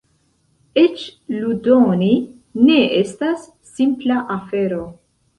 [0.83, 1.01] Eĉ
[1.33, 2.07] ludoni
[2.69, 4.81] ne estas simpla afero.